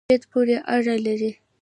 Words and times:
طبعیت 0.07 0.23
پوری 0.31 0.55
اړه 0.73 0.95
لری 1.05 1.31